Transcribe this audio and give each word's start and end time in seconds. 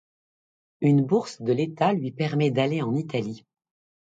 Une 0.81 1.05
bourse 1.05 1.43
de 1.43 1.53
l’État 1.53 1.93
lui 1.93 2.09
permet 2.11 2.49
d’aller 2.49 2.81
en 2.81 2.95
Italie. 2.95 3.45